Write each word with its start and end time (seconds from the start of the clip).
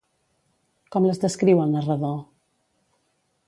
Com 0.95 1.05
les 1.09 1.21
descriu 1.25 1.61
el 1.67 1.77
narrador? 1.77 2.19